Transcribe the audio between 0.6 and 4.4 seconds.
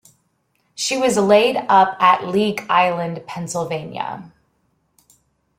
She was laid up at League Island, Pennsylvania.